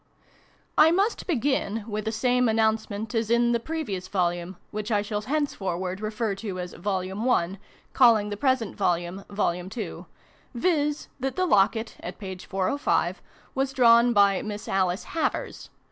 [0.79, 5.21] I MUST begin with the same announcement as in the previous Volume (which I shall
[5.21, 7.01] henceforward refer to as "Vol.
[7.29, 7.59] I.,"
[7.93, 9.69] calling the present Volume "Vol.
[9.77, 10.05] II."),
[10.55, 11.07] viz.
[11.19, 12.35] that the Locket, at p.
[12.35, 13.21] 405,
[13.53, 15.69] was drawn by' Miss Alice Havers.'